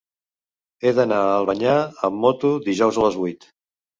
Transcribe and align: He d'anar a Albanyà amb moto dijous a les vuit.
He 0.87 0.93
d'anar 0.99 1.19
a 1.25 1.35
Albanyà 1.41 1.75
amb 2.09 2.19
moto 2.25 2.53
dijous 2.69 3.01
a 3.03 3.05
les 3.07 3.21
vuit. 3.25 3.49